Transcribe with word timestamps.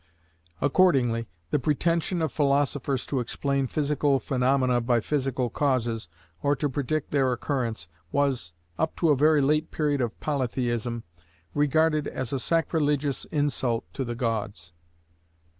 Accordingly, 0.61 1.27
the 1.51 1.59
pretension 1.59 2.23
of 2.23 2.31
philosophers 2.31 3.05
to 3.05 3.19
explain 3.19 3.67
physical 3.67 4.19
phaenomena 4.19 4.81
by 4.81 4.99
physical 4.99 5.51
causes, 5.51 6.07
or 6.41 6.55
to 6.55 6.67
predict 6.67 7.11
their 7.11 7.31
occurrence, 7.31 7.87
was, 8.11 8.51
up 8.79 8.95
to 8.95 9.09
a 9.09 9.15
very 9.15 9.41
late 9.41 9.69
period 9.69 10.01
of 10.01 10.19
Polytheism, 10.19 11.03
regarded 11.53 12.07
as 12.07 12.33
a 12.33 12.39
sacrilegious 12.39 13.25
insult 13.25 13.85
to 13.93 14.03
the 14.03 14.15
gods. 14.15 14.73